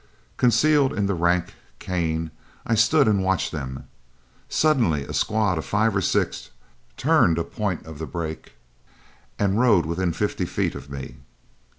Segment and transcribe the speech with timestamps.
[0.35, 2.31] Concealed in the rank cane
[2.65, 3.87] I stood and watched them.
[4.49, 6.49] Suddenly a squad of five or six
[6.97, 8.53] turned a point of the brake
[9.37, 11.17] and rode within fifty feet of me.